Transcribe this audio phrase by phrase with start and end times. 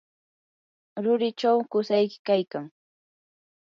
[1.03, 2.65] rurichaw qusayki kaykan.